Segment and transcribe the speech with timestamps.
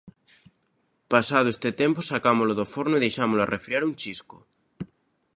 [1.13, 4.37] Pasado este tempo sacámolo do forno e deixámolo arrefriar un chisco.